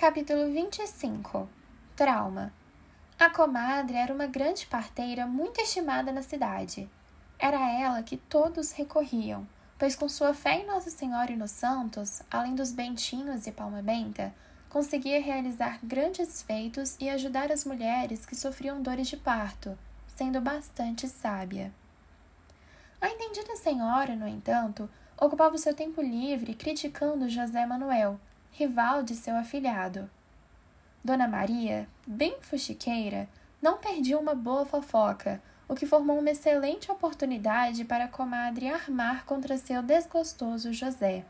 Capítulo 0.00 0.50
25 0.50 1.46
Trauma 1.94 2.50
A 3.18 3.28
comadre 3.28 3.98
era 3.98 4.14
uma 4.14 4.26
grande 4.26 4.64
parteira 4.64 5.26
muito 5.26 5.60
estimada 5.60 6.10
na 6.10 6.22
cidade. 6.22 6.88
Era 7.38 7.70
ela 7.70 8.02
que 8.02 8.16
todos 8.16 8.72
recorriam, 8.72 9.46
pois 9.78 9.94
com 9.94 10.08
sua 10.08 10.32
fé 10.32 10.60
em 10.60 10.66
Nossa 10.66 10.88
Senhora 10.88 11.30
e 11.30 11.36
nos 11.36 11.50
santos, 11.50 12.22
além 12.30 12.54
dos 12.54 12.72
bentinhos 12.72 13.46
e 13.46 13.52
palma 13.52 13.82
benta, 13.82 14.32
conseguia 14.70 15.20
realizar 15.20 15.78
grandes 15.82 16.40
feitos 16.40 16.96
e 16.98 17.10
ajudar 17.10 17.52
as 17.52 17.66
mulheres 17.66 18.24
que 18.24 18.34
sofriam 18.34 18.80
dores 18.80 19.06
de 19.06 19.18
parto, 19.18 19.78
sendo 20.06 20.40
bastante 20.40 21.06
sábia. 21.08 21.70
A 23.02 23.10
entendida 23.10 23.54
senhora, 23.56 24.16
no 24.16 24.26
entanto, 24.26 24.88
ocupava 25.20 25.56
o 25.56 25.58
seu 25.58 25.74
tempo 25.74 26.00
livre 26.00 26.54
criticando 26.54 27.28
José 27.28 27.66
Manuel, 27.66 28.18
rival 28.52 29.02
de 29.02 29.14
seu 29.14 29.36
afilhado. 29.36 30.10
Dona 31.02 31.26
Maria, 31.26 31.88
bem 32.06 32.36
fuxiqueira, 32.40 33.28
não 33.60 33.78
perdia 33.78 34.18
uma 34.18 34.34
boa 34.34 34.66
fofoca, 34.66 35.42
o 35.68 35.74
que 35.74 35.86
formou 35.86 36.18
uma 36.18 36.30
excelente 36.30 36.90
oportunidade 36.90 37.84
para 37.84 38.04
a 38.04 38.08
comadre 38.08 38.68
armar 38.68 39.24
contra 39.24 39.56
seu 39.56 39.82
desgostoso 39.82 40.72
José. 40.72 41.24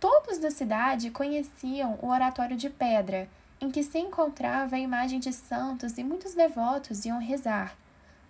Todos 0.00 0.38
da 0.38 0.50
cidade 0.50 1.10
conheciam 1.10 1.98
o 2.00 2.08
oratório 2.08 2.56
de 2.56 2.70
pedra, 2.70 3.28
em 3.60 3.70
que 3.70 3.82
se 3.82 3.98
encontrava 3.98 4.76
a 4.76 4.80
imagem 4.80 5.18
de 5.18 5.32
santos 5.32 5.98
e 5.98 6.04
muitos 6.04 6.34
devotos 6.34 7.04
iam 7.04 7.18
rezar, 7.18 7.76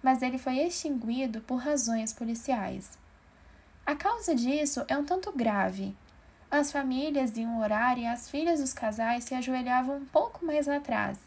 mas 0.03 0.23
ele 0.23 0.39
foi 0.39 0.59
extinguido 0.59 1.41
por 1.43 1.57
razões 1.57 2.13
policiais. 2.13 2.99
A 3.85 3.95
causa 3.95 4.35
disso 4.35 4.85
é 4.89 4.97
um 4.97 5.05
tanto 5.05 5.31
grave, 5.33 5.97
as 6.51 6.73
famílias 6.73 7.37
iam 7.37 7.61
orar 7.61 7.99
e 7.99 8.07
as 8.07 8.31
filhas 8.31 8.61
dos 8.61 8.73
casais 8.73 9.25
se 9.25 9.35
ajoelhavam 9.35 9.99
um 9.99 10.05
pouco 10.07 10.45
mais 10.45 10.67
atrás 10.67 11.19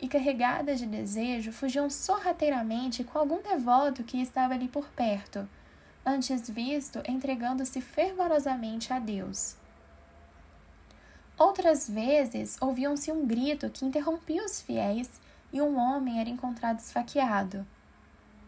e, 0.00 0.08
carregadas 0.08 0.78
de 0.78 0.86
desejo, 0.86 1.52
fugiam 1.52 1.90
sorrateiramente 1.90 3.04
com 3.04 3.18
algum 3.18 3.42
devoto 3.42 4.02
que 4.02 4.20
estava 4.22 4.54
ali 4.54 4.68
por 4.68 4.88
perto, 4.88 5.46
antes 6.04 6.48
visto 6.48 7.02
entregando-se 7.06 7.80
fervorosamente 7.82 8.92
a 8.92 8.98
Deus. 8.98 9.54
Outras 11.38 11.88
vezes 11.88 12.56
ouviam-se 12.60 13.12
um 13.12 13.26
grito 13.26 13.68
que 13.68 13.84
interrompia 13.84 14.44
os 14.44 14.60
fiéis 14.60 15.10
e 15.52 15.60
um 15.60 15.78
homem 15.78 16.20
era 16.20 16.28
encontrado 16.28 16.78
esfaqueado. 16.78 17.66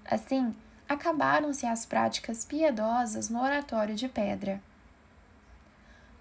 Assim, 0.04 0.54
acabaram-se 0.88 1.66
as 1.66 1.84
práticas 1.84 2.44
piedosas 2.44 3.28
no 3.28 3.42
oratório 3.42 3.94
de 3.94 4.08
pedra. 4.08 4.60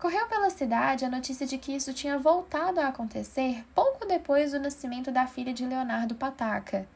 Correu 0.02 0.26
pela 0.26 0.50
cidade 0.50 1.06
a 1.06 1.10
notícia 1.10 1.46
de 1.46 1.60
que 1.60 1.76
isso 1.76 1.94
tinha 1.94 2.18
voltado 2.18 2.80
a 2.80 2.88
acontecer 2.88 3.64
pouco 3.76 4.04
depois 4.04 4.52
do 4.52 4.60
nascimento 4.60 5.12
da 5.12 5.28
filha 5.28 5.54
de 5.54 5.64
Leonardo 5.64 6.16
Pataca. 6.16 6.88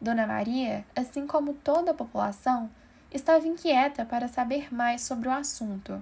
Dona 0.00 0.24
Maria, 0.24 0.86
assim 0.94 1.26
como 1.26 1.52
toda 1.52 1.90
a 1.90 1.94
população, 1.94 2.70
estava 3.10 3.48
inquieta 3.48 4.04
para 4.04 4.28
saber 4.28 4.72
mais 4.72 5.00
sobre 5.00 5.28
o 5.28 5.32
assunto. 5.32 6.00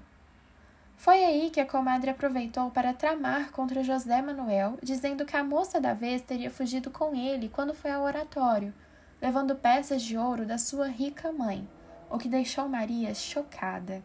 Foi 0.94 1.24
aí 1.24 1.48
que 1.48 1.58
a 1.58 1.64
comadre 1.64 2.10
aproveitou 2.10 2.70
para 2.70 2.92
tramar 2.92 3.50
contra 3.50 3.82
José 3.82 4.20
Manuel, 4.20 4.76
dizendo 4.82 5.24
que 5.24 5.38
a 5.38 5.42
moça 5.42 5.80
da 5.80 5.94
vez 5.94 6.20
teria 6.20 6.50
fugido 6.50 6.90
com 6.90 7.14
ele 7.14 7.48
quando 7.48 7.72
foi 7.72 7.92
ao 7.92 8.02
oratório, 8.02 8.74
levando 9.22 9.56
peças 9.56 10.02
de 10.02 10.18
ouro 10.18 10.44
da 10.44 10.58
sua 10.58 10.86
rica 10.86 11.32
mãe, 11.32 11.66
o 12.10 12.18
que 12.18 12.28
deixou 12.28 12.68
Maria 12.68 13.14
chocada. 13.14 14.02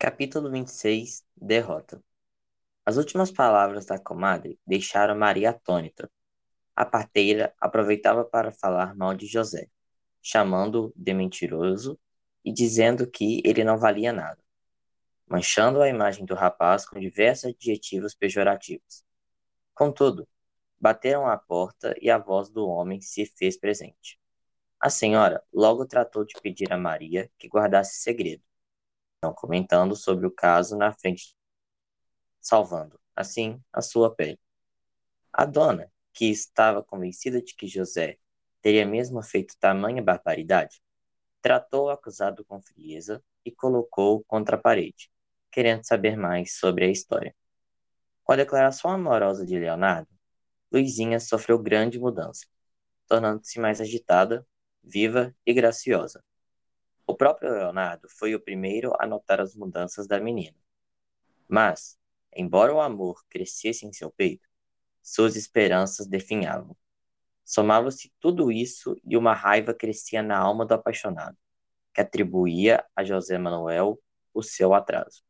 Capítulo 0.00 0.48
26 0.48 1.26
Derrota 1.36 2.00
As 2.86 2.96
últimas 2.96 3.32
palavras 3.32 3.84
da 3.84 3.98
comadre 3.98 4.56
deixaram 4.64 5.18
Maria 5.18 5.50
atônita. 5.50 6.08
A 6.76 6.86
parteira 6.86 7.52
aproveitava 7.60 8.24
para 8.24 8.52
falar 8.52 8.94
mal 8.94 9.12
de 9.12 9.26
José, 9.26 9.68
chamando-o 10.22 10.92
de 10.94 11.12
mentiroso 11.12 11.98
e 12.44 12.52
dizendo 12.52 13.10
que 13.10 13.42
ele 13.44 13.64
não 13.64 13.76
valia 13.76 14.12
nada, 14.12 14.38
manchando 15.26 15.82
a 15.82 15.88
imagem 15.88 16.24
do 16.24 16.36
rapaz 16.36 16.86
com 16.86 17.00
diversos 17.00 17.46
adjetivos 17.46 18.14
pejorativos. 18.14 19.04
Contudo, 19.74 20.28
bateram 20.78 21.26
à 21.26 21.36
porta 21.36 21.92
e 22.00 22.08
a 22.08 22.18
voz 22.18 22.48
do 22.48 22.68
homem 22.68 23.00
se 23.00 23.26
fez 23.26 23.58
presente. 23.58 24.16
A 24.78 24.90
senhora 24.90 25.42
logo 25.52 25.84
tratou 25.84 26.24
de 26.24 26.40
pedir 26.40 26.72
a 26.72 26.78
Maria 26.78 27.28
que 27.36 27.48
guardasse 27.48 27.96
segredo 27.96 28.47
comentando 29.34 29.96
sobre 29.96 30.26
o 30.26 30.30
caso 30.30 30.76
na 30.76 30.92
frente, 30.92 31.34
salvando, 32.40 32.98
assim, 33.16 33.60
a 33.72 33.82
sua 33.82 34.14
pele. 34.14 34.38
A 35.32 35.44
dona, 35.44 35.90
que 36.12 36.26
estava 36.30 36.82
convencida 36.82 37.42
de 37.42 37.54
que 37.54 37.66
José 37.66 38.18
teria 38.62 38.86
mesmo 38.86 39.22
feito 39.22 39.56
tamanha 39.58 40.02
barbaridade, 40.02 40.80
tratou 41.42 41.86
o 41.86 41.90
acusado 41.90 42.44
com 42.44 42.60
frieza 42.60 43.22
e 43.44 43.50
colocou-o 43.50 44.24
contra 44.24 44.56
a 44.56 44.60
parede, 44.60 45.10
querendo 45.50 45.84
saber 45.84 46.16
mais 46.16 46.56
sobre 46.56 46.84
a 46.84 46.88
história. 46.88 47.34
Com 48.24 48.32
a 48.32 48.36
declaração 48.36 48.90
amorosa 48.90 49.44
de 49.44 49.58
Leonardo, 49.58 50.08
Luizinha 50.70 51.18
sofreu 51.18 51.58
grande 51.58 51.98
mudança, 51.98 52.46
tornando-se 53.06 53.58
mais 53.58 53.80
agitada, 53.80 54.46
viva 54.82 55.34
e 55.46 55.54
graciosa. 55.54 56.22
O 57.10 57.14
próprio 57.14 57.50
Leonardo 57.50 58.06
foi 58.06 58.34
o 58.34 58.40
primeiro 58.40 58.92
a 59.00 59.06
notar 59.06 59.40
as 59.40 59.56
mudanças 59.56 60.06
da 60.06 60.20
menina. 60.20 60.54
Mas, 61.48 61.98
embora 62.36 62.74
o 62.74 62.82
amor 62.82 63.24
crescesse 63.30 63.86
em 63.86 63.92
seu 63.94 64.10
peito, 64.10 64.46
suas 65.02 65.34
esperanças 65.34 66.06
definhavam. 66.06 66.76
Somava-se 67.46 68.12
tudo 68.20 68.52
isso 68.52 68.94
e 69.02 69.16
uma 69.16 69.32
raiva 69.32 69.72
crescia 69.72 70.22
na 70.22 70.38
alma 70.38 70.66
do 70.66 70.74
apaixonado, 70.74 71.38
que 71.94 72.02
atribuía 72.02 72.84
a 72.94 73.02
José 73.02 73.38
Manuel 73.38 73.98
o 74.34 74.42
seu 74.42 74.74
atraso. 74.74 75.24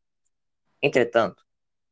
Entretanto, 0.82 1.46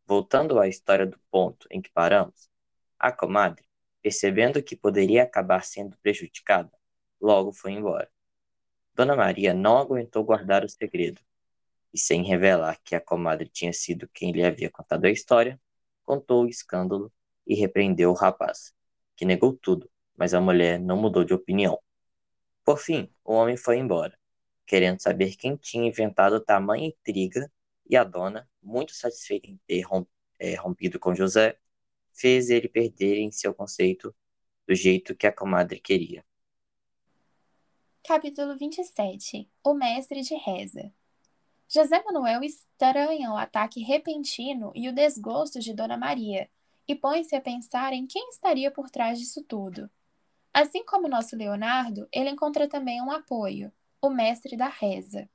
voltando 0.04 0.58
à 0.58 0.66
história 0.66 1.06
do 1.06 1.20
ponto 1.30 1.69
em 1.70 1.80
que 1.80 1.92
paramos, 1.92 2.50
a 2.98 3.12
comadre, 3.12 3.64
percebendo 4.02 4.60
que 4.60 4.75
poderia 4.75 5.22
acabar 5.22 5.64
sendo 5.64 5.96
prejudicada, 5.98 6.72
logo 7.20 7.52
foi 7.52 7.70
embora. 7.70 8.10
Dona 8.96 9.14
Maria 9.14 9.52
não 9.52 9.76
aguentou 9.76 10.24
guardar 10.24 10.64
o 10.64 10.68
segredo, 10.70 11.20
e 11.92 11.98
sem 11.98 12.24
revelar 12.24 12.80
que 12.82 12.94
a 12.94 13.00
comadre 13.00 13.46
tinha 13.46 13.70
sido 13.70 14.08
quem 14.08 14.32
lhe 14.32 14.42
havia 14.42 14.70
contado 14.70 15.04
a 15.04 15.10
história, 15.10 15.60
contou 16.02 16.44
o 16.44 16.48
escândalo 16.48 17.12
e 17.46 17.54
repreendeu 17.54 18.10
o 18.10 18.14
rapaz, 18.14 18.72
que 19.14 19.26
negou 19.26 19.52
tudo, 19.52 19.90
mas 20.16 20.32
a 20.32 20.40
mulher 20.40 20.80
não 20.80 20.96
mudou 20.96 21.24
de 21.24 21.34
opinião. 21.34 21.78
Por 22.64 22.78
fim, 22.78 23.12
o 23.22 23.34
homem 23.34 23.54
foi 23.54 23.76
embora, 23.76 24.18
querendo 24.64 24.98
saber 25.02 25.36
quem 25.36 25.56
tinha 25.56 25.86
inventado 25.86 26.40
tamanha 26.40 26.86
intriga, 26.88 27.52
e 27.86 27.98
a 27.98 28.02
dona, 28.02 28.48
muito 28.62 28.94
satisfeita 28.94 29.50
em 29.50 29.60
ter 29.66 29.84
é, 30.38 30.54
rompido 30.54 30.98
com 30.98 31.14
José, 31.14 31.58
fez 32.14 32.48
ele 32.48 32.66
perder 32.66 33.18
em 33.18 33.30
seu 33.30 33.52
conceito 33.52 34.16
do 34.66 34.74
jeito 34.74 35.14
que 35.14 35.26
a 35.26 35.32
comadre 35.32 35.80
queria. 35.80 36.24
Capítulo 38.06 38.56
27 38.56 39.50
O 39.65 39.75
Mestre 39.75 40.21
de 40.22 40.37
Reza 40.37 40.93
José 41.69 42.00
Manuel 42.05 42.44
estranha 42.44 43.33
o 43.33 43.37
ataque 43.37 43.83
repentino 43.83 44.71
e 44.77 44.89
o 44.89 44.93
desgosto 44.93 45.59
de 45.59 45.75
Dona 45.75 45.97
Maria 45.97 46.49
e 46.87 46.94
põe-se 46.94 47.34
a 47.34 47.41
pensar 47.41 47.93
em 47.93 48.06
quem 48.06 48.31
estaria 48.31 48.71
por 48.71 48.89
trás 48.91 49.19
disso 49.19 49.43
tudo. 49.43 49.91
Assim 50.55 50.84
como 50.84 51.09
nosso 51.09 51.34
Leonardo, 51.34 52.06
ele 52.12 52.31
encontra 52.31 52.69
também 52.69 53.03
um 53.03 53.11
apoio, 53.11 53.72
o 54.00 54.09
mestre 54.09 54.56
da 54.56 54.69
reza. 54.69 55.28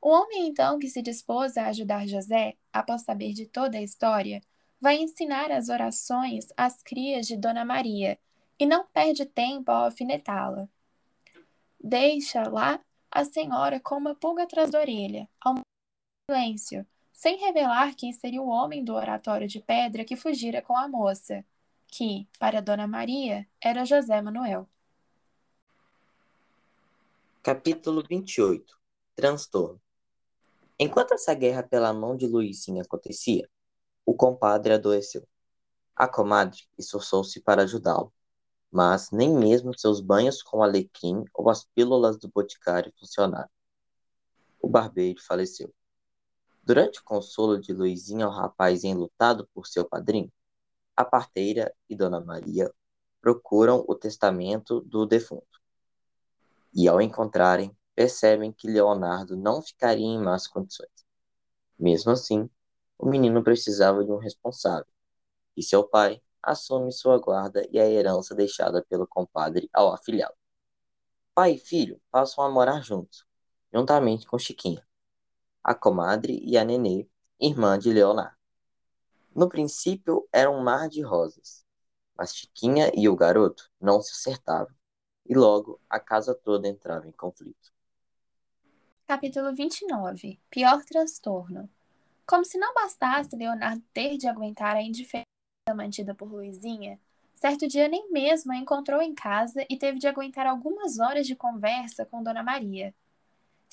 O 0.00 0.08
homem, 0.08 0.48
então, 0.48 0.78
que 0.78 0.88
se 0.88 1.02
dispôs 1.02 1.58
a 1.58 1.66
ajudar 1.66 2.08
José, 2.08 2.56
após 2.72 3.02
saber 3.02 3.34
de 3.34 3.44
toda 3.44 3.76
a 3.76 3.82
história, 3.82 4.40
vai 4.80 4.96
ensinar 4.96 5.52
as 5.52 5.68
orações 5.68 6.46
às 6.56 6.82
crias 6.82 7.26
de 7.26 7.36
Dona 7.36 7.66
Maria 7.66 8.18
e 8.58 8.64
não 8.64 8.86
perde 8.86 9.26
tempo 9.26 9.70
ao 9.70 9.84
alfinetá-la. 9.84 10.70
Deixa 11.82 12.48
lá 12.48 12.80
a 13.10 13.24
senhora 13.24 13.80
com 13.80 13.96
uma 13.96 14.14
pulga 14.14 14.44
atrás 14.44 14.70
da 14.70 14.78
orelha, 14.78 15.28
ao 15.40 15.56
silêncio, 16.30 16.86
sem 17.12 17.36
revelar 17.38 17.96
quem 17.96 18.12
seria 18.12 18.40
o 18.40 18.48
homem 18.48 18.84
do 18.84 18.94
oratório 18.94 19.48
de 19.48 19.60
pedra 19.60 20.04
que 20.04 20.14
fugira 20.14 20.62
com 20.62 20.76
a 20.76 20.86
moça, 20.86 21.44
que, 21.88 22.28
para 22.38 22.62
Dona 22.62 22.86
Maria, 22.86 23.48
era 23.60 23.84
José 23.84 24.22
Manuel. 24.22 24.68
Capítulo 27.42 28.04
28 28.08 28.78
Transtorno 29.16 29.80
Enquanto 30.78 31.14
essa 31.14 31.34
guerra 31.34 31.64
pela 31.64 31.92
mão 31.92 32.16
de 32.16 32.28
Luizinha 32.28 32.82
acontecia, 32.82 33.48
o 34.06 34.14
compadre 34.14 34.72
adoeceu. 34.72 35.26
A 35.96 36.06
comadre 36.06 36.62
esforçou-se 36.78 37.40
para 37.40 37.62
ajudá-lo, 37.62 38.12
mas 38.72 39.10
nem 39.10 39.30
mesmo 39.34 39.78
seus 39.78 40.00
banhos 40.00 40.42
com 40.42 40.62
alecrim 40.62 41.24
ou 41.34 41.50
as 41.50 41.62
pílulas 41.62 42.16
do 42.16 42.28
boticário 42.28 42.90
funcionaram. 42.98 43.50
O 44.60 44.66
barbeiro 44.66 45.20
faleceu. 45.22 45.72
Durante 46.64 47.00
o 47.00 47.04
consolo 47.04 47.60
de 47.60 47.74
Luizinha 47.74 48.24
ao 48.24 48.32
rapaz 48.32 48.82
enlutado 48.82 49.46
por 49.52 49.66
seu 49.66 49.84
padrinho, 49.84 50.32
a 50.96 51.04
parteira 51.04 51.74
e 51.88 51.94
Dona 51.94 52.20
Maria 52.20 52.72
procuram 53.20 53.84
o 53.86 53.94
testamento 53.94 54.80
do 54.80 55.04
defunto. 55.04 55.60
E 56.72 56.88
ao 56.88 57.00
encontrarem, 57.00 57.76
percebem 57.94 58.52
que 58.52 58.68
Leonardo 58.68 59.36
não 59.36 59.60
ficaria 59.60 60.06
em 60.06 60.18
más 60.18 60.46
condições. 60.48 60.90
Mesmo 61.78 62.12
assim, 62.12 62.48
o 62.98 63.06
menino 63.06 63.42
precisava 63.42 64.02
de 64.02 64.10
um 64.10 64.16
responsável, 64.16 64.90
e 65.56 65.62
seu 65.62 65.84
pai 65.84 66.22
assume 66.42 66.92
sua 66.92 67.18
guarda 67.18 67.66
e 67.70 67.78
a 67.78 67.88
herança 67.88 68.34
deixada 68.34 68.84
pelo 68.88 69.06
compadre 69.06 69.70
ao 69.72 69.92
afilhado. 69.92 70.34
Pai 71.34 71.52
e 71.52 71.58
filho 71.58 72.00
passam 72.10 72.44
a 72.44 72.50
morar 72.50 72.82
juntos, 72.82 73.24
juntamente 73.72 74.26
com 74.26 74.38
Chiquinha, 74.38 74.86
a 75.62 75.74
comadre 75.74 76.40
e 76.44 76.58
a 76.58 76.64
Nenê, 76.64 77.08
irmã 77.40 77.78
de 77.78 77.92
Leonardo. 77.92 78.36
No 79.34 79.48
princípio 79.48 80.28
era 80.30 80.50
um 80.50 80.62
mar 80.62 80.88
de 80.88 81.00
rosas, 81.00 81.64
mas 82.16 82.34
Chiquinha 82.34 82.90
e 82.94 83.08
o 83.08 83.16
garoto 83.16 83.70
não 83.80 84.02
se 84.02 84.12
acertavam, 84.12 84.74
e 85.24 85.34
logo 85.34 85.80
a 85.88 85.98
casa 85.98 86.34
toda 86.34 86.68
entrava 86.68 87.08
em 87.08 87.12
conflito. 87.12 87.72
Capítulo 89.06 89.54
29 89.54 90.38
Pior 90.50 90.84
transtorno. 90.84 91.68
Como 92.26 92.44
se 92.44 92.58
não 92.58 92.74
bastasse 92.74 93.34
Leonardo 93.36 93.82
ter 93.92 94.16
de 94.16 94.26
aguentar 94.26 94.76
a 94.76 94.82
indiferença 94.82 95.31
mantida 95.74 96.14
por 96.14 96.30
Luizinha, 96.30 96.98
certo 97.34 97.66
dia 97.66 97.88
nem 97.88 98.10
mesmo 98.10 98.52
a 98.52 98.56
encontrou 98.56 99.02
em 99.02 99.14
casa 99.14 99.64
e 99.68 99.76
teve 99.76 99.98
de 99.98 100.06
aguentar 100.06 100.46
algumas 100.46 100.98
horas 100.98 101.26
de 101.26 101.34
conversa 101.34 102.06
com 102.06 102.22
Dona 102.22 102.42
Maria, 102.42 102.94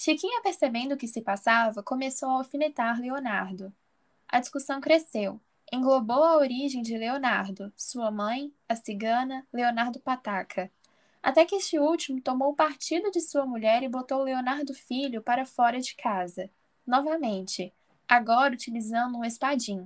Chiquinha, 0.01 0.41
percebendo 0.41 0.93
o 0.93 0.97
que 0.97 1.09
se 1.09 1.21
passava, 1.21 1.83
começou 1.83 2.29
a 2.29 2.35
alfinetar 2.35 3.01
Leonardo. 3.01 3.73
A 4.29 4.39
discussão 4.39 4.79
cresceu, 4.79 5.41
englobou 5.73 6.23
a 6.23 6.37
origem 6.37 6.81
de 6.81 6.97
Leonardo, 6.97 7.69
sua 7.75 8.09
mãe, 8.09 8.49
a 8.69 8.77
cigana, 8.77 9.45
Leonardo 9.51 9.99
Pataca, 9.99 10.71
até 11.21 11.43
que 11.43 11.55
este 11.55 11.77
último 11.77 12.21
tomou 12.21 12.55
partido 12.55 13.11
de 13.11 13.19
sua 13.19 13.45
mulher 13.45 13.83
e 13.83 13.89
botou 13.89 14.23
Leonardo 14.23 14.73
filho 14.73 15.21
para 15.21 15.45
fora 15.45 15.81
de 15.81 15.93
casa, 15.95 16.49
novamente, 16.87 17.73
agora 18.07 18.53
utilizando 18.53 19.17
um 19.17 19.25
espadim. 19.25 19.85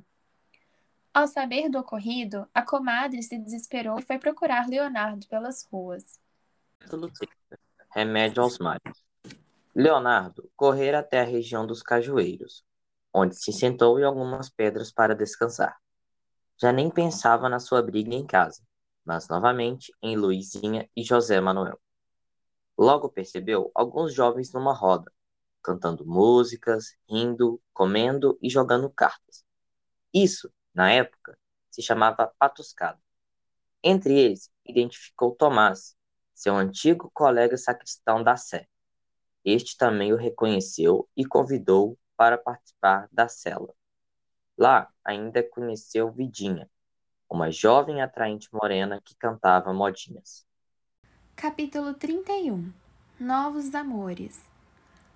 Ao 1.13 1.27
saber 1.27 1.69
do 1.69 1.77
ocorrido, 1.77 2.49
a 2.51 2.63
comadre 2.63 3.21
se 3.21 3.37
desesperou 3.37 3.99
e 3.99 4.01
foi 4.01 4.17
procurar 4.17 4.67
Leonardo 4.67 5.27
pelas 5.27 5.63
ruas. 5.71 6.19
Remédio 7.91 8.41
aos 8.41 8.57
males. 8.57 8.81
Leonardo 9.75 10.49
correra 10.55 10.99
até 10.99 11.21
a 11.21 11.23
região 11.23 11.67
dos 11.67 11.83
cajueiros, 11.83 12.65
onde 13.13 13.35
se 13.35 13.53
sentou 13.53 13.99
em 13.99 14.03
algumas 14.03 14.49
pedras 14.49 14.91
para 14.91 15.13
descansar. 15.13 15.77
Já 16.59 16.71
nem 16.71 16.89
pensava 16.89 17.47
na 17.47 17.59
sua 17.59 17.83
briga 17.83 18.15
em 18.15 18.25
casa, 18.25 18.63
mas 19.05 19.27
novamente 19.27 19.93
em 20.01 20.17
Luizinha 20.17 20.89
e 20.95 21.03
José 21.03 21.39
Manuel. 21.39 21.79
Logo 22.75 23.07
percebeu 23.07 23.69
alguns 23.75 24.15
jovens 24.15 24.51
numa 24.51 24.73
roda, 24.73 25.11
cantando 25.61 26.03
músicas, 26.07 26.95
rindo, 27.07 27.61
comendo 27.71 28.35
e 28.41 28.49
jogando 28.49 28.89
cartas. 28.89 29.45
Isso, 30.11 30.51
na 30.73 30.91
época, 30.91 31.37
se 31.69 31.81
chamava 31.81 32.33
patuscada. 32.37 32.99
Entre 33.83 34.17
eles, 34.17 34.49
identificou 34.65 35.35
Tomás, 35.35 35.95
seu 36.33 36.55
antigo 36.55 37.11
colega 37.13 37.57
sacristão 37.57 38.23
da 38.23 38.35
Sé. 38.37 38.67
Este 39.43 39.77
também 39.77 40.13
o 40.13 40.17
reconheceu 40.17 41.07
e 41.15 41.25
convidou 41.25 41.97
para 42.15 42.37
participar 42.37 43.07
da 43.11 43.27
cela. 43.27 43.73
Lá 44.57 44.89
ainda 45.03 45.43
conheceu 45.43 46.11
Vidinha, 46.11 46.69
uma 47.29 47.51
jovem 47.51 48.01
atraente 48.01 48.47
morena 48.53 49.01
que 49.03 49.15
cantava 49.15 49.73
modinhas. 49.73 50.45
Capítulo 51.35 51.93
31 51.93 52.71
Novos 53.19 53.73
Amores 53.73 54.41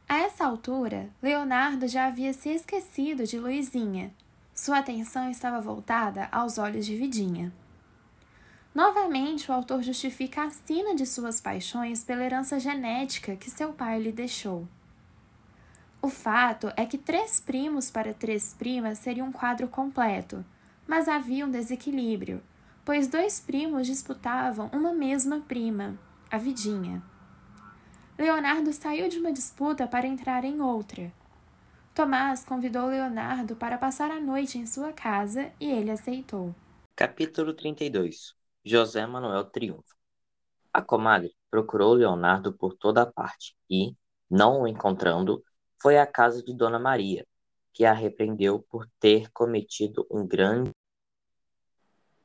A 0.10 0.18
essa 0.18 0.45
altura, 0.45 1.10
Leonardo 1.21 1.88
já 1.88 2.07
havia 2.07 2.33
se 2.33 2.50
esquecido 2.50 3.24
de 3.25 3.39
Luizinha. 3.39 4.13
Sua 4.57 4.80
atenção 4.80 5.30
estava 5.30 5.62
voltada 5.62 6.27
aos 6.31 6.57
olhos 6.57 6.83
de 6.83 6.95
Vidinha. 6.95 7.54
Novamente, 8.74 9.51
o 9.51 9.54
autor 9.54 9.83
justifica 9.83 10.45
a 10.45 10.50
sina 10.50 10.95
de 10.95 11.06
suas 11.06 11.39
paixões 11.39 12.04
pela 12.04 12.25
herança 12.25 12.59
genética 12.59 13.36
que 13.36 13.51
seu 13.51 13.71
pai 13.71 14.00
lhe 14.00 14.12
deixou. 14.12 14.68
O 16.01 16.09
fato 16.09 16.74
é 16.75 16.88
que 16.88 16.98
três 16.98 17.39
primos 17.39 17.92
para 17.92 18.15
três 18.15 18.56
primas 18.57 18.98
seria 18.98 19.24
um 19.24 19.31
quadro 19.31 19.68
completo, 19.68 20.44
mas 20.88 21.07
havia 21.07 21.45
um 21.45 21.51
desequilíbrio, 21.51 22.42
pois 22.83 23.07
dois 23.07 23.39
primos 23.39 23.86
disputavam 23.86 24.71
uma 24.74 24.92
mesma 24.92 25.39
prima, 25.39 26.00
a 26.31 26.38
Vidinha. 26.39 27.03
Leonardo 28.18 28.74
saiu 28.74 29.07
de 29.07 29.19
uma 29.19 29.31
disputa 29.31 29.86
para 29.86 30.07
entrar 30.07 30.44
em 30.44 30.60
outra. 30.62 31.13
Tomás 31.98 32.46
convidou 32.46 32.90
Leonardo 32.90 33.56
para 33.56 33.76
passar 33.76 34.12
a 34.12 34.20
noite 34.20 34.60
em 34.60 34.68
sua 34.68 34.94
casa 34.94 35.52
e 35.60 35.68
ele 35.72 35.90
aceitou. 35.90 36.54
Capítulo 36.96 37.56
32 37.56 38.36
José 38.64 39.04
Manuel 39.08 39.46
triunfa. 39.46 39.96
A 40.72 40.80
comadre 40.80 41.36
procurou 41.50 41.96
Leonardo 41.96 42.54
por 42.54 42.76
toda 42.76 43.02
a 43.02 43.12
parte 43.12 43.58
e, 43.68 43.96
não 44.30 44.62
o 44.62 44.68
encontrando, 44.68 45.44
foi 45.82 45.98
à 45.98 46.06
casa 46.06 46.44
de 46.44 46.54
Dona 46.54 46.78
Maria, 46.78 47.26
que 47.74 47.84
a 47.84 47.94
repreendeu 47.94 48.64
por 48.70 48.88
ter 49.00 49.32
cometido 49.32 50.06
um 50.12 50.24
grande. 50.28 50.70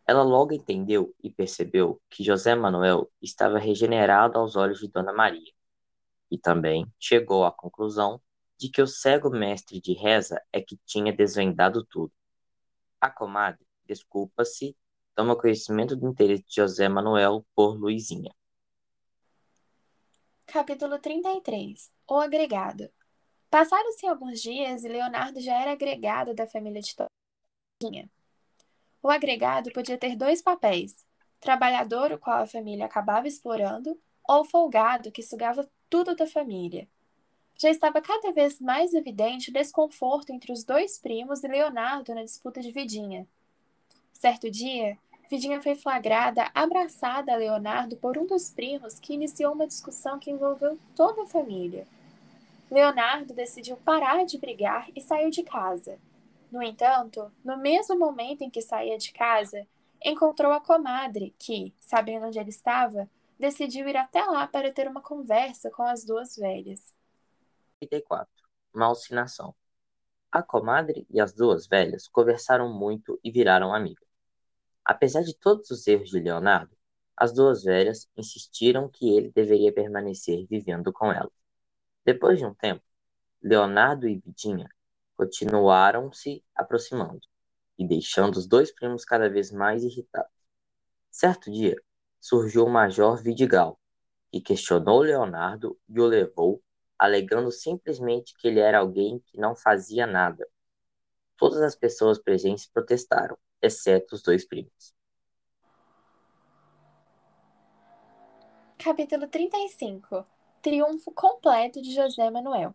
Ela 0.07 0.23
logo 0.23 0.53
entendeu 0.53 1.15
e 1.25 1.31
percebeu 1.31 1.99
que 2.11 2.23
José 2.23 2.55
Manuel 2.55 3.11
estava 3.23 3.59
regenerado 3.59 4.39
aos 4.39 4.55
olhos 4.55 4.81
de 4.81 4.89
Dona 4.89 5.15
Maria, 5.15 5.51
e 6.31 6.37
também 6.37 6.87
chegou 7.01 7.47
à 7.47 7.51
conclusão 7.51 8.21
de 8.63 8.71
que 8.71 8.81
o 8.81 8.87
cego 8.87 9.29
mestre 9.29 9.81
de 9.81 9.93
reza 9.93 10.41
é 10.53 10.61
que 10.61 10.77
tinha 10.87 11.13
desvendado 11.13 11.85
tudo. 11.85 12.13
A 13.01 13.11
comadre 13.11 13.67
desculpa-se 13.85 14.77
toma 15.17 15.37
conhecimento 15.37 15.97
do 15.97 16.07
interesse 16.07 16.45
de 16.45 16.55
José 16.55 16.89
Manuel 16.89 17.45
por 17.57 17.77
Luizinha. 17.77 18.33
Capítulo 20.47 21.01
33 21.01 21.93
O 22.07 22.21
agregado 22.21 22.89
Passaram-se 23.51 24.07
alguns 24.07 24.41
dias 24.41 24.85
e 24.85 24.89
Leonardo 24.89 25.41
já 25.41 25.61
era 25.61 25.73
agregado 25.73 26.33
da 26.33 26.47
família 26.47 26.81
de 26.81 26.95
Toquinha. 26.95 28.09
O 29.03 29.11
agregado 29.11 29.73
podia 29.73 29.99
ter 29.99 30.15
dois 30.15 30.41
papéis: 30.41 31.05
trabalhador, 31.41 32.13
o 32.13 32.19
qual 32.19 32.45
a 32.45 32.47
família 32.47 32.87
acabava 32.87 33.27
explorando, 33.27 34.01
ou 34.23 34.45
folgado, 34.45 35.11
que 35.11 35.21
sugava 35.21 35.69
tudo 35.91 36.15
da 36.15 36.29
família. 36.29 36.89
Já 37.59 37.71
estava 37.71 38.01
cada 38.01 38.33
vez 38.33 38.61
mais 38.61 38.93
evidente 38.95 39.51
o 39.51 39.53
desconforto 39.53 40.31
entre 40.31 40.53
os 40.53 40.65
dois 40.65 40.99
primos 40.99 41.45
e 41.45 41.49
Leonardo 41.49 42.15
na 42.15 42.25
disputa 42.25 42.61
de 42.61 42.73
vidinha. 42.73 43.27
Certo 44.13 44.51
dia, 44.51 44.99
Vidinha 45.33 45.63
foi 45.63 45.75
flagrada 45.75 46.51
abraçada 46.55 47.33
a 47.33 47.37
Leonardo 47.37 47.97
por 47.97 48.19
um 48.19 48.27
dos 48.27 48.51
primos 48.51 49.01
que 49.01 49.15
iniciou 49.15 49.55
uma 49.55 49.67
discussão 49.67 50.19
que 50.19 50.31
envolveu 50.31 50.79
toda 50.95 51.23
a 51.23 51.27
família. 51.27 51.87
Leonardo 52.71 53.33
decidiu 53.33 53.79
parar 53.79 54.27
de 54.27 54.37
brigar 54.37 54.91
e 54.95 55.01
saiu 55.01 55.31
de 55.31 55.43
casa. 55.43 55.99
No 56.51 56.63
entanto, 56.63 57.33
no 57.43 57.57
mesmo 57.57 57.99
momento 57.99 58.43
em 58.43 58.51
que 58.51 58.61
saía 58.61 58.99
de 58.99 59.11
casa, 59.11 59.67
encontrou 60.05 60.53
a 60.53 60.61
comadre, 60.61 61.35
que, 61.39 61.73
sabendo 61.81 62.27
onde 62.27 62.39
ele 62.39 62.51
estava, 62.51 63.09
decidiu 63.39 63.89
ir 63.89 63.97
até 63.97 64.23
lá 64.23 64.47
para 64.47 64.71
ter 64.71 64.87
uma 64.87 65.01
conversa 65.01 65.71
com 65.71 65.83
as 65.83 66.05
duas 66.05 66.37
velhas. 66.37 66.93
34. 67.87 68.29
Uma 68.73 68.87
alcinação. 68.87 69.55
A 70.31 70.43
comadre 70.43 71.07
e 71.11 71.21
as 71.21 71.33
duas 71.33 71.67
velhas 71.67 72.09
conversaram 72.09 72.73
muito 72.73 73.19
e 73.23 73.31
viraram 73.31 73.75
amigas. 73.75 74.07
Apesar 74.85 75.23
de 75.23 75.35
todos 75.35 75.71
os 75.71 75.87
erros 75.87 76.11
de 76.11 76.21
Leonardo, 76.21 76.77
as 77.17 77.33
duas 77.33 77.65
velhas 77.65 78.09
insistiram 78.17 78.89
que 78.89 79.15
ele 79.15 79.31
deveria 79.31 79.73
permanecer 79.73 80.47
vivendo 80.47 80.93
com 80.93 81.13
elas. 81.13 81.33
Depois 82.05 82.39
de 82.39 82.47
um 82.47 82.55
tempo, 82.55 82.83
Leonardo 83.43 84.09
e 84.09 84.19
Vidinha 84.19 84.69
continuaram 85.17 86.13
se 86.13 86.43
aproximando 86.55 87.21
e 87.79 87.87
deixando 87.87 88.37
os 88.37 88.47
dois 88.47 88.73
primos 88.73 89.05
cada 89.05 89.29
vez 89.29 89.53
mais 89.53 89.85
irritados. 89.85 90.33
Certo 91.11 91.51
dia, 91.51 91.77
surgiu 92.21 92.65
o 92.65 92.71
Major 92.71 93.23
Vidigal, 93.23 93.79
que 94.31 94.41
questionou 94.41 95.01
Leonardo 95.01 95.79
e 95.89 96.01
o 96.01 96.07
levou, 96.07 96.63
alegando 97.03 97.51
simplesmente 97.51 98.33
que 98.39 98.47
ele 98.47 98.61
era 98.61 98.79
alguém 98.79 99.19
que 99.27 99.37
não 99.37 99.57
fazia 99.57 100.07
nada. 100.07 100.49
Todas 101.37 101.61
as 101.61 101.75
pessoas 101.75 102.17
presentes 102.17 102.65
protestaram, 102.65 103.37
exceto 103.61 104.15
os 104.15 104.23
dois 104.23 104.47
primos. 104.47 104.95
Capítulo 108.79 109.27
35 109.27 110.25
Triunfo 110.63 111.11
completo 111.11 111.83
de 111.83 111.93
José 111.93 112.31
Manuel. 112.31 112.73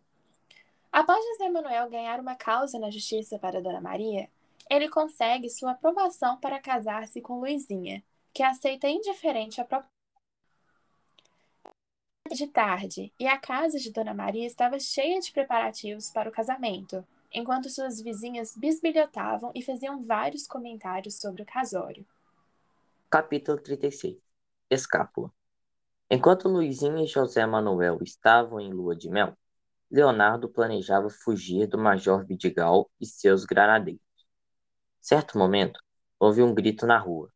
Após 0.92 1.26
José 1.30 1.48
Manuel 1.48 1.90
ganhar 1.90 2.20
uma 2.20 2.36
causa 2.36 2.78
na 2.78 2.92
justiça 2.92 3.40
para 3.40 3.62
Dona 3.62 3.80
Maria, 3.80 4.30
ele 4.70 4.90
consegue 4.90 5.50
sua 5.50 5.72
aprovação 5.72 6.38
para 6.38 6.60
casar-se 6.60 7.22
com 7.22 7.40
Luizinha, 7.40 8.04
que 8.34 8.44
aceita 8.44 8.90
indiferente 8.90 9.62
a 9.62 9.64
proposta. 9.64 9.97
De 12.30 12.46
tarde, 12.46 13.12
e 13.18 13.26
a 13.26 13.38
casa 13.38 13.80
de 13.80 13.90
Dona 13.90 14.14
Maria 14.14 14.46
estava 14.46 14.78
cheia 14.80 15.20
de 15.20 15.32
preparativos 15.32 16.10
para 16.10 16.28
o 16.28 16.32
casamento, 16.32 17.04
enquanto 17.34 17.70
suas 17.70 18.02
vizinhas 18.02 18.54
bisbilhotavam 18.56 19.52
e 19.56 19.62
faziam 19.62 20.02
vários 20.02 20.46
comentários 20.46 21.16
sobre 21.16 21.42
o 21.42 21.46
casório. 21.46 22.06
Capítulo 23.10 23.58
36 23.58 24.18
Escápula 24.70 25.32
Enquanto 26.12 26.50
Luizinha 26.50 27.04
e 27.04 27.08
José 27.08 27.46
Manuel 27.46 28.00
estavam 28.02 28.60
em 28.60 28.74
lua 28.74 28.96
de 28.96 29.10
mel, 29.10 29.36
Leonardo 29.90 30.50
planejava 30.50 31.10
fugir 31.10 31.66
do 31.66 31.78
Major 31.78 32.26
Vidigal 32.26 32.92
e 33.00 33.06
seus 33.06 33.46
granadeiros. 33.46 34.02
Certo 35.00 35.38
momento, 35.38 35.80
houve 36.20 36.44
um 36.44 36.54
grito 36.54 36.86
na 36.86 37.00
rua, 37.00 37.32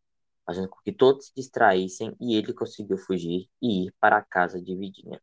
fazendo 0.45 0.69
com 0.69 0.79
que 0.83 0.91
todos 0.91 1.27
se 1.27 1.33
distraíssem 1.35 2.15
e 2.19 2.35
ele 2.35 2.53
conseguiu 2.53 2.97
fugir 2.97 3.49
e 3.61 3.87
ir 3.87 3.93
para 3.99 4.17
a 4.17 4.23
casa 4.23 4.61
de 4.61 4.75
Vidinha. 4.75 5.21